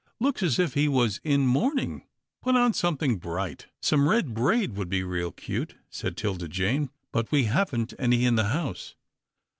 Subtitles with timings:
[0.19, 2.07] "Looks as if he was in mourning.
[2.41, 7.31] Put on something bright."" Some red braid would be real cute," said 'Tilda Jane," but
[7.31, 8.95] we haven't any in the house."